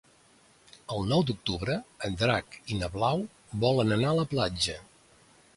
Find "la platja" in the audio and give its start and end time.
4.25-4.79